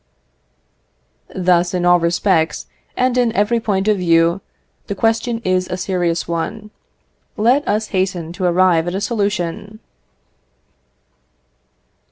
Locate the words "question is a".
4.95-5.77